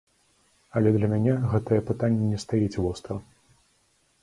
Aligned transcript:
Але 0.79 0.93
для 0.95 1.07
мяне 1.11 1.35
гэтае 1.51 1.79
пытанне 1.91 2.31
не 2.33 2.41
стаіць 2.47 2.81
востра. 2.87 3.21